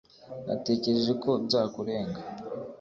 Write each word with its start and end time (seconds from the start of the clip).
natekereje 0.47 1.13
ko 1.23 1.29
nzakurenga 1.45 2.19